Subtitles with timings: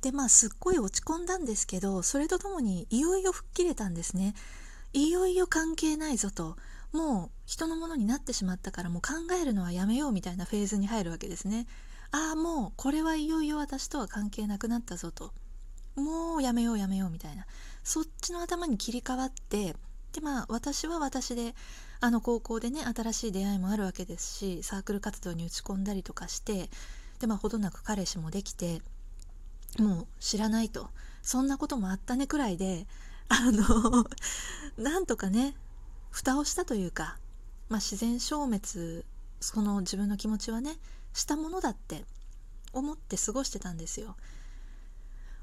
[0.00, 4.34] でまあすっごい落ち込んだんですけどそれとともにいよいよ吹っ切れたんですね。
[4.92, 6.56] いよいよ関係ないぞと。
[6.92, 11.66] もう人のものになってしまったからもう考えるのはやめようみたいなフェーズに入るわけですね。
[12.10, 15.32] ああもうこれはいよいよ私とは関係なくなったぞと。
[15.96, 17.46] もうやめようやめようみたいな。
[17.82, 19.74] そっちの頭に切り替わって
[20.12, 21.54] でまあ私は私で
[22.00, 26.70] あの高校でね新しい出会いもあるわけですしサークル活動に打ち込んだりとかして
[27.18, 28.80] でまあほどなく彼氏もできて
[29.78, 30.90] もう知らないと
[31.22, 32.86] そんなこともあったねくらいで
[33.28, 34.06] あの
[34.78, 35.54] なんとかね
[36.10, 37.18] 蓋をしたというか、
[37.68, 39.04] まあ、自然消滅
[39.40, 40.78] その自分の気持ちはね
[41.12, 42.04] したものだって
[42.72, 44.16] 思って過ごしてたんですよ。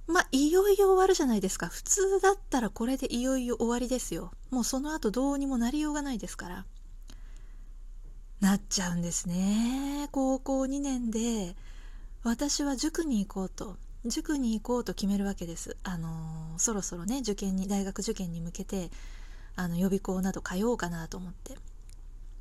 [0.07, 1.67] まあ、いよいよ終わるじゃないですか。
[1.67, 4.31] 普通だったらこれでいよいよ終わりですよ。
[4.51, 6.65] もうその後どうにもなりようがないですから。
[8.39, 10.07] なっちゃうんですね。
[10.11, 11.55] 高校2年で、
[12.23, 15.77] 私は塾に行こうと、塾に行こうと決めるわけです。
[15.83, 18.91] あのー、そろそろね、受験に、大学受験に向けて、
[19.55, 21.55] あの、予備校など通おうかなと思って。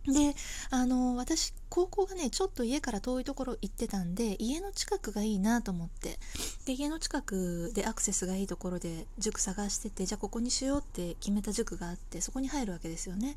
[0.07, 0.35] で
[0.71, 6.19] あの私高校がねちょっと家から遠いところ行ってたんで家の近くがいいなと思って。
[6.67, 13.37] で家の近くでアクセスがいいところで塾探しててじゃあここにしようって決めた塾があってそこに入るわけですよね。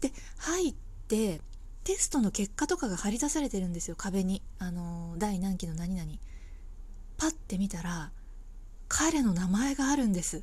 [0.00, 0.74] で入っ
[1.08, 1.40] て
[1.84, 3.96] テストの結果とかが貼り出されてるんですよ。
[3.96, 4.40] 壁に。
[4.58, 6.10] あの第何期の何々。
[7.22, 8.10] パッて見たら
[8.88, 10.42] 彼の名前があるんです。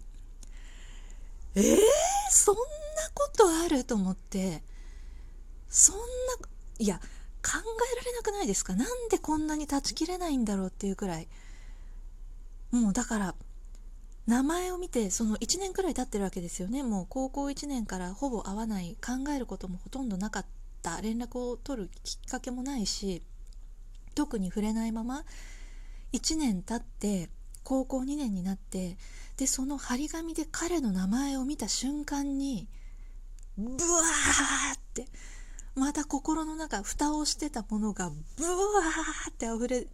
[1.56, 1.78] えー、
[2.32, 2.62] そんな
[3.14, 4.64] ことあると思って。
[5.68, 6.02] そんな
[6.80, 7.00] いや
[7.44, 8.76] 考えられなくないですか？
[8.76, 11.28] なんでこんなに断ち切れないんだろうっていうくらい。
[12.72, 13.36] もうだから
[14.26, 16.82] 名前を見てその1年くらい経ってるわけですよね。
[16.84, 20.46] もう高校1年からほぼ会わない考えることもほとんどなかっ
[20.82, 21.02] た。
[21.02, 23.22] 連絡を取るきっかけもないし
[24.16, 25.26] 特に触れないまま
[26.14, 27.30] 1年経って
[27.64, 28.98] 高校2年になって
[29.38, 32.68] でその張り紙で彼の名前を見た瞬間に
[33.58, 35.06] ブワーって
[35.76, 39.88] また心の中蓋をしてたものがブワーって溢れ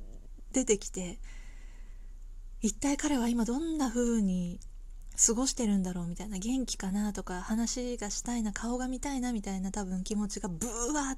[0.54, 1.20] 出てきて
[2.62, 4.60] 一体彼は今どんな風に
[5.28, 11.18] 過ごしてるんだろうみたいな元気かなとか話がしたいな顔が見たいなみたいな多分気持ちがブワー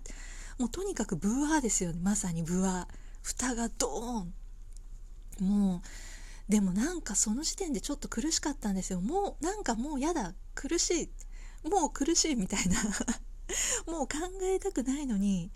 [0.59, 1.99] もうとにかくブワーですよね。
[2.01, 2.95] まさにブワー。
[3.21, 4.33] 蓋がドーン。
[5.43, 5.81] も
[6.49, 9.01] うでもなんかその時点でちょっと苦しかったんですよ。
[9.01, 11.09] もうなんかもうやだ苦しい
[11.67, 12.81] もう苦しいみたいな。
[13.87, 15.51] もう考えたくないのに。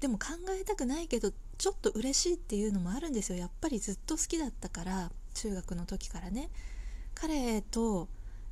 [0.00, 3.38] でも考えたくないけどちょっと嬉しいっていうのもあるんですよ。
[3.38, 6.50] やっぱりずっと好きだったから中学の時からね。
[7.14, 8.08] 彼と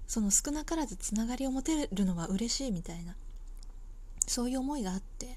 [0.06, 3.16] その少なからずつながりを持てるのは嬉しいみたいな。
[4.26, 5.27] そういう思いがあって。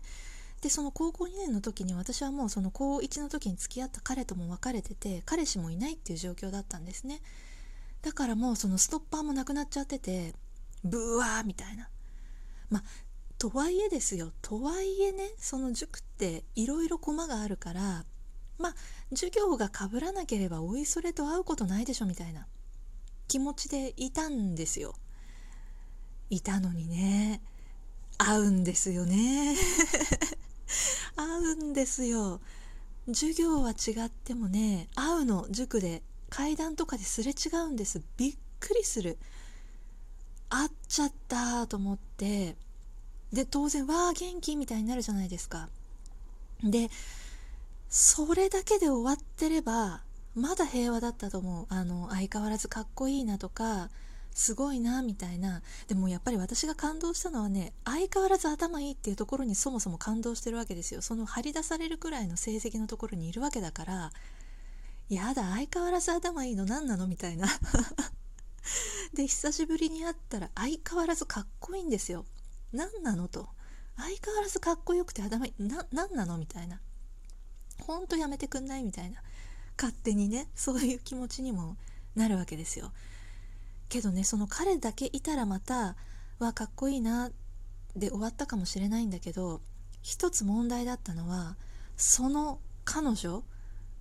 [0.61, 7.21] でその高校2年の時に私はもうその高1の時に付き合った彼とも別れてて彼氏もいないっていう状況だったんですね。
[8.03, 10.33] だからもうそのストッパーもなくなっちゃってて
[10.83, 11.89] ブワーみたいな。
[12.69, 12.83] まあ
[13.39, 14.31] とはいえですよ。
[14.43, 18.05] とはいえねその塾っていろいろ駒があるから
[18.59, 18.75] まあ
[19.09, 22.45] 授業がかぶらなければおいそれと会うことないでしょみたいな。
[23.27, 24.93] 気持ちでいたんですよ。
[26.29, 27.41] いたのにね。
[28.17, 29.55] 会うんですよね。
[31.21, 32.41] 会うんですよ。
[33.07, 38.01] 授業は違ってもね会うの塾で階段とかですれ違うんです。
[38.17, 39.17] びっくりする。
[40.49, 42.55] 会っちゃったと思って。
[43.33, 45.69] で当然わあ元気みたいになるじゃないですか。
[46.63, 46.89] で
[47.89, 50.01] それだけで終わってれば
[50.35, 51.65] まだ平和だったと思う。
[51.69, 53.89] あの相変わらずかっこいいなとか
[54.33, 55.61] すごいなみたいな。
[55.87, 61.01] でもやっぱり私が感動したのはね相変わらず頭いいっていうところにそもそも感動してるわけですよ。
[61.01, 64.11] その張り出されるくらいの成績のところにいるわけだから。
[65.09, 67.07] やだ相変わらず頭いいの何なの？
[67.07, 67.47] みたいな。
[69.13, 72.25] で久しぶりに会ったら相変わらずかっこいいんですよ。
[72.71, 73.49] 何なのと。
[73.97, 75.63] 相変わらずかっこよくて頭いい。
[75.63, 76.37] な何なの？
[76.37, 76.79] みたいな。
[77.81, 78.83] ほんとやめてくんない？
[78.83, 79.21] みたいな。
[79.77, 81.75] 勝手にねそういう気持ちにも
[82.15, 82.93] なるわけですよ。
[83.91, 85.95] けどねその彼だけいたらまた
[86.39, 87.29] わかっこいいな
[87.95, 89.59] で終わったかもしれないんだけど
[90.01, 91.57] 一つ問題だったのは
[91.97, 93.43] その彼女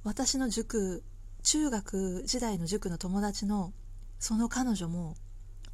[0.04, 1.02] 私の塾
[1.42, 3.72] 中学時代の塾の友達の
[4.20, 5.16] その彼女も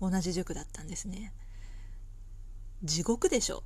[0.00, 1.32] 同じ塾だったんですね。
[2.82, 3.64] 地獄でしょ？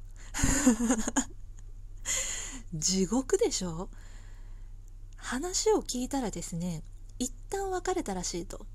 [2.75, 3.88] 地獄でしょ？
[5.17, 6.82] 話を聞いたらですね
[7.19, 8.67] 一旦別れたらしいと。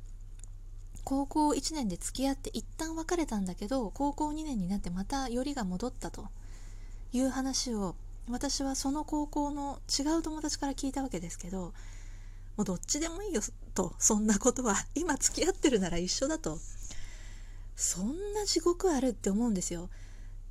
[1.06, 6.28] 高校1年で付き合って一旦別れたんだけど高校2年になってまたよりが戻ったと。
[7.18, 7.96] いう話を
[8.30, 11.74] 私はその高校の違う友達から聞いたわけですけど
[12.58, 13.42] もうどっちでもいいよ
[13.74, 16.58] とそんなことは今付き合ってるなら一緒だと。
[17.78, 19.90] そんな地獄あるって思うんですよ。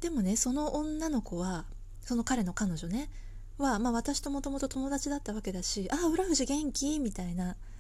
[0.00, 1.64] でもねその女の子は
[2.02, 3.08] その彼の彼女ね
[3.56, 7.56] は、まあ、私ともともと友達だったわけだし「ああ浦富士元気?」みたいな「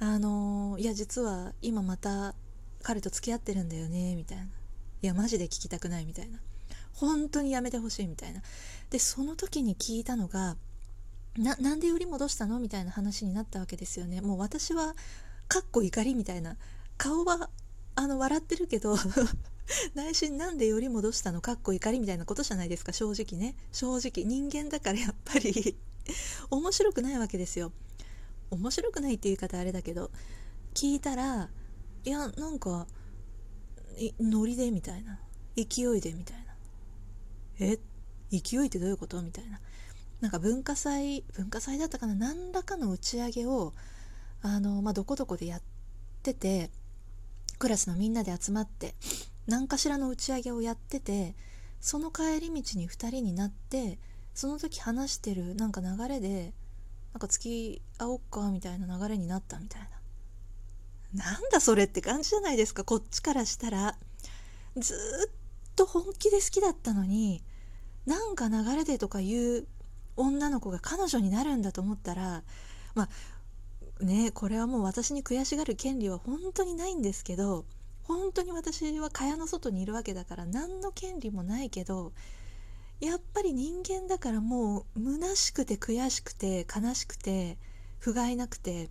[0.00, 2.34] あのー、いや実は今また
[2.82, 4.44] 彼と付き合ってるんだよね」みたいな
[5.02, 6.40] 「いやマジで聞きたくない」みたいな
[6.94, 8.42] 「本当にやめてほしい」みたいな。
[8.88, 10.56] でその時に聞いたのが
[11.36, 12.58] なんでより戻したの？
[12.58, 14.20] みたいな話になったわけですよね。
[14.20, 14.96] もう私は
[15.48, 16.56] かっこ怒りみたいな。
[16.96, 17.50] 顔は
[17.94, 18.96] あの笑ってるけど
[19.94, 21.40] 内心なんでより戻したの？
[21.40, 23.54] かっこ怒りみたいなことじゃないですか正直ね。
[23.70, 24.24] 正直。
[24.26, 25.76] 人間だからやっぱり。
[26.50, 27.72] 面白くないわけですよ。
[28.50, 30.10] 面白くないっていう言い方あれだけど
[30.74, 31.48] 聞いたら
[32.04, 32.86] いやなんか
[34.20, 35.18] ノリでみたいな。
[35.56, 36.54] 勢いでみたいな。
[37.58, 37.78] え？
[38.30, 39.20] 勢いってどういうこと？
[39.20, 39.60] みたいな。
[40.20, 42.14] なんか文化祭文化祭だったかな。
[42.14, 43.74] 何らかの打ち上げを
[44.42, 45.62] あの、まあ、どこどこでやっ
[46.22, 46.70] てて
[47.58, 48.94] クラスのみんなで集まって
[49.46, 51.34] 何かしらの打ち上げをやってて
[51.80, 53.98] その帰り道に2人になって
[54.32, 56.54] その時話してるなんか流れで
[57.12, 59.82] なんか付き合おっかみたいな流れになったみたい
[61.14, 61.24] な。
[61.24, 62.84] なんだそれって感じじゃないですか。
[62.84, 63.96] こっちからしたら。
[64.76, 65.30] ずっ
[65.74, 67.42] と本気で好きだったのに
[68.06, 69.66] なんか流れでとかいう
[70.16, 72.42] 女の子が彼女になるんだと思ったら
[72.94, 73.08] ま
[74.00, 77.64] あねこれはもう私に悔しがる権利は本当にないんですけど
[78.04, 82.12] 本当に私は蚊帳の外にいるわけだから何の権利もないけど
[83.00, 87.56] やっぱり人間だからもう虚しくて悔しくて悲しくて
[87.98, 88.90] 不甲斐なくて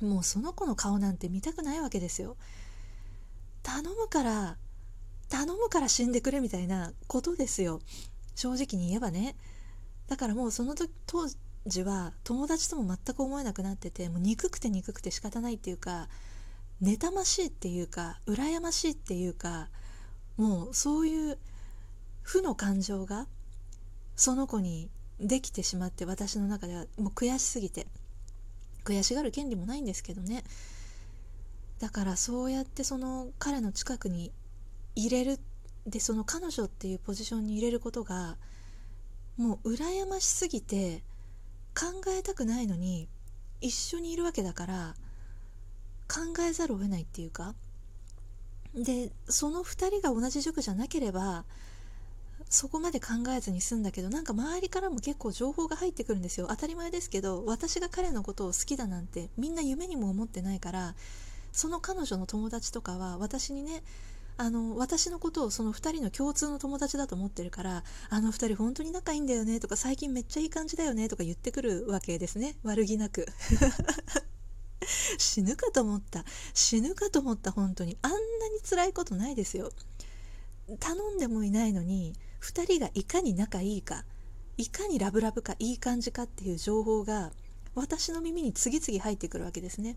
[0.00, 2.36] もうその子の顔なんて見たくないわけですよ。
[3.62, 4.56] 頼むから
[5.28, 7.80] 頼むから死んでくれみたいなことですよ。
[8.34, 9.36] 正直に言えばね。
[10.08, 11.28] だからもうその時当
[11.66, 16.08] 時は友達とも全く思えなくなっててもう憎くて憎くて仕方ないっていうか
[16.82, 19.68] 妬ましいっていうか羨ましいっていうか
[20.36, 21.38] もうそういう
[22.22, 23.26] 負の感情が
[24.16, 27.86] その子にできてしまって私の中ではもう悔しすぎて
[28.84, 30.44] 悔しがる権利もないんですけどね。
[31.78, 34.32] だからそうやってその彼の近くに
[34.94, 35.40] 入れる
[35.86, 38.36] でその彼女っていうポジションに入れることが
[39.36, 41.02] もう羨ましすぎて
[41.74, 43.08] 考えたくないのに
[43.60, 44.94] 一緒にいるわけだから
[46.08, 47.54] 考えざるを得ないっていうか。
[48.74, 51.44] でその2人が同じ塾じゃなければ
[52.50, 56.48] そこまで考えずに済んだけどなんか周りからも結構情報が入ってくるんですよ。
[56.50, 60.96] 当たり前ですけど私が彼のことを好きだなんてみんな夢にも思ってないから
[61.52, 63.84] その彼女の友達とかは私にね
[64.36, 72.56] あの私のことをその2人の共通の友達だと思ってるからあの2人本当に仲いいんだよねとか最近めっちゃいい感じだよねとか言ってくるわけですね。
[72.64, 73.26] 悪気なく。
[75.18, 76.24] 死ぬかと思った。
[76.52, 77.96] 死ぬかと思った本当に。
[78.02, 78.20] あんなに
[78.68, 79.70] 辛いことないですよ。
[80.80, 84.04] 頼んでもいないのに2人がいかに仲いいか
[84.56, 87.32] いかにラブラブかいい感じかっていう情報が
[87.74, 89.96] 私の耳に次々入ってくるわけですね。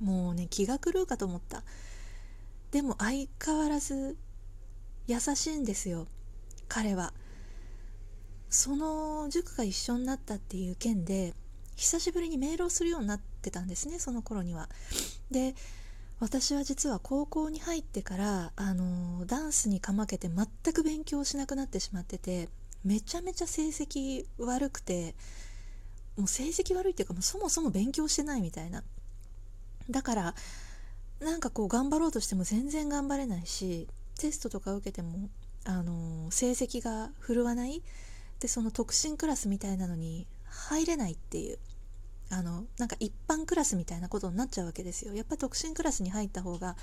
[0.00, 1.62] もうね気が狂うかと思った。
[2.70, 4.16] でも相変わらず
[5.06, 6.06] 優しいんですよ。
[6.68, 7.12] 彼は。
[8.48, 11.34] その塾が一緒になったっていう件で
[11.76, 14.68] 久しぶりにメールをするようになってたんですねその頃には。
[15.30, 15.54] で
[16.22, 22.48] 私は実は高校に入ってからあのダンスにかまけて全く勉強しなくなってしまってて
[22.84, 25.16] めちゃめちゃ成績悪くて
[26.16, 28.84] もう成績悪いっていうかもうそもそも勉強してないみたいな。
[29.90, 30.34] だから
[31.20, 33.88] なんかこう頑張ろうとしても全然頑張れないし
[34.20, 35.28] テストとか受けても
[35.64, 37.82] あの成績が振るわない。
[38.38, 41.58] でその特進クラスみたいなのに入れないっていう。
[42.32, 45.14] あのなんか一般クラスみたいなことになっちゃうわけですよ。
[45.14, 46.76] やっぱ特進クラスに入った方が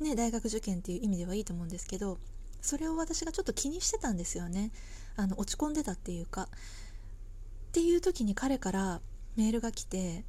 [0.00, 2.18] ね大学受験っていう意味ではいいと思うんですけど
[2.62, 4.70] それを私がちょっと気にしてたんですよね。
[5.16, 6.48] あの落ち込んでたっていうか。
[7.68, 9.02] っていう時に彼から
[9.36, 10.24] メールが来て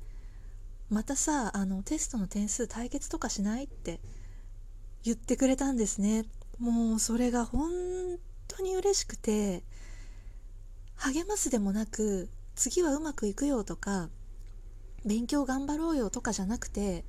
[0.90, 4.02] またさあのテストの点数対決とかしないって
[5.04, 6.26] 言ってくれたんですね。
[6.60, 7.72] もうそれが本
[8.50, 9.64] 当に嬉しくて
[10.98, 14.10] 励ますでもなく次はうまくいくよとか
[15.06, 17.06] 勉強頑張ろうよとかじゃなくて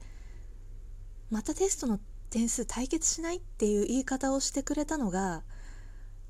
[1.30, 5.42] またテストの点数対決しないっていう言い方をしてくれたのが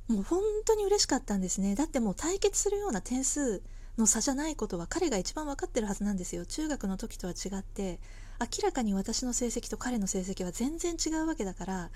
[0.09, 1.77] もう本当に嬉しかったんですね。
[1.77, 3.63] だってもう対決するような点数
[3.97, 6.45] の差じゃないことは彼が一番分かってるはずなんですよ。
[6.47, 8.01] 中学の時とは違って
[8.41, 11.91] 明らかに私の成績と彼の成績は全然違うわけだから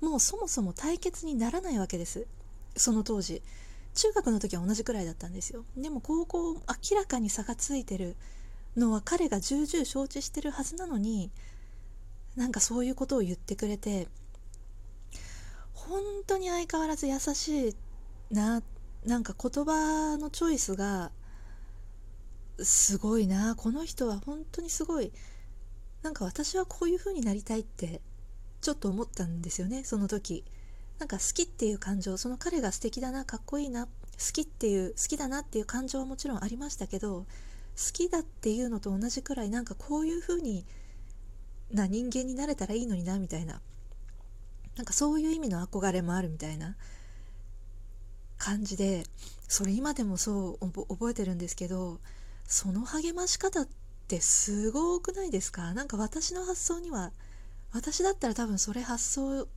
[0.00, 2.26] もうそもそも対決にならないわけです。
[2.76, 3.42] その当時。
[3.92, 5.64] 中学の時は同じくらいだったんですよ。
[5.76, 8.16] でも高校明らかに差がついてる。
[8.76, 11.30] のは彼が重々承知してるはずなのに
[12.36, 14.08] なんかそういうことを言ってくれて
[15.74, 17.76] 本当に相変わらず優しい
[18.30, 18.62] な
[19.04, 21.10] なんか言葉のチョイスが
[22.58, 25.12] すごいなこの人は本当にすごい
[26.02, 28.00] なんか私はこういう風になりたいって
[28.60, 30.44] ちょっと思ったんですよねその時。
[30.98, 33.90] なんか好きっていう感情その彼が素敵だなかっこいいな好
[34.34, 37.24] きっていう好きだなっていう感情はもちろんありましたけど
[37.76, 40.64] 好きだっていうのと同じくらいなんかこういう風に
[41.72, 43.60] な人間になれたらいいのになみたいな。
[44.76, 46.76] なんかそういう意味の憧れもあるみたいな
[48.38, 49.04] 感じで
[49.46, 52.00] それ今でもそう覚えてるんですけど
[52.46, 53.68] その励まし方っ
[54.08, 55.74] てすごくないですか？
[55.74, 57.12] なんか私の発想には
[57.72, 59.48] 私だったら多分それ発想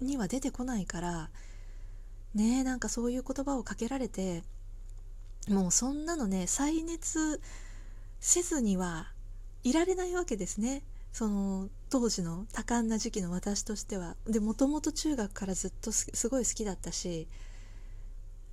[0.00, 1.30] には出てこないから
[2.34, 4.42] ねえなんかそういう言葉をかけられて
[5.48, 7.40] もうそんなのね再熱
[8.20, 9.12] せずには
[9.64, 10.82] いられないわけですね。
[11.12, 14.16] その当時の多感な時期の私としては。
[14.26, 17.28] でもともと中学からずっとすごい好きだったし。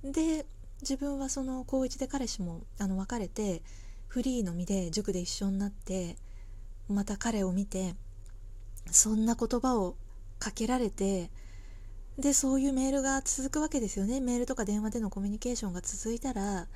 [0.02, 0.46] で
[0.82, 3.62] 自分はその高1で彼氏もあの別れて
[4.08, 6.16] フリーの身で塾で一緒になって
[6.88, 7.94] また彼を見て
[8.90, 9.96] そんな言葉を
[10.38, 11.30] かけられて
[12.20, 14.20] でそういうメールが続くわけですよね。
[14.20, 16.66] メールとか電話でのコミュニケーションが続いたら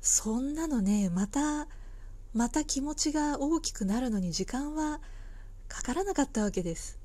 [0.00, 1.68] そんなのねまた
[2.34, 5.00] また気持ちが大きくなるのに時間は
[5.68, 7.01] かからなかったわけです。